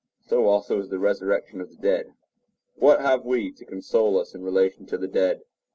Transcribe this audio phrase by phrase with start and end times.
[0.25, 2.21] So also is the resurrection of the dead" (1 Cor.
[2.77, 2.81] 15:41).
[2.81, 5.43] What have we to console us in relation to the dead?